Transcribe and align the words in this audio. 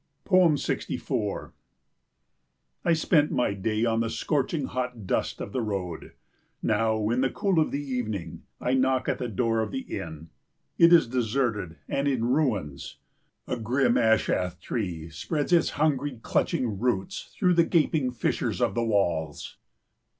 64 0.55 1.53
I 2.83 2.93
spent 2.93 3.31
my 3.31 3.53
day 3.53 3.85
on 3.85 3.99
the 3.99 4.09
scorching 4.09 4.65
hot 4.65 5.05
dust 5.05 5.39
of 5.39 5.51
the 5.53 5.61
road. 5.61 6.13
Now, 6.63 7.07
in 7.11 7.21
the 7.21 7.29
cool 7.29 7.59
of 7.59 7.69
the 7.69 7.83
evening, 7.83 8.41
I 8.59 8.73
knock 8.73 9.07
at 9.07 9.19
the 9.19 9.27
door 9.27 9.59
of 9.59 9.69
the 9.69 9.81
inn. 9.81 10.31
It 10.79 10.91
is 10.91 11.05
deserted 11.05 11.75
and 11.87 12.07
in 12.07 12.25
ruins. 12.25 12.97
A 13.45 13.57
grim 13.57 13.93
ashath 13.95 14.59
tree 14.59 15.11
spreads 15.11 15.53
its 15.53 15.69
hungry 15.77 16.19
clutching 16.23 16.79
roots 16.79 17.31
through 17.37 17.53
the 17.53 17.63
gaping 17.63 18.09
fissures 18.09 18.59
of 18.59 18.73
the 18.73 18.83
walls. 18.83 19.57